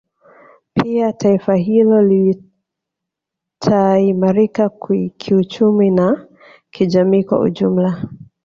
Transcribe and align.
Pia 0.73 1.13
taifa 1.13 1.55
hilo 1.55 2.01
litaimarika 3.61 4.69
kiuchumi 5.17 5.89
na 5.91 6.27
kijamii 6.71 7.23
kwa 7.23 7.39
ujumla 7.39 8.09